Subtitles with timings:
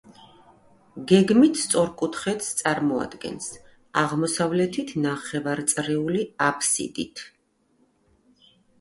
[1.11, 3.51] გეგმით სწორკუთხედს წარმოადგენს,
[4.05, 7.29] აღმოსავლეთით ნახევარწრიული აბსიდით.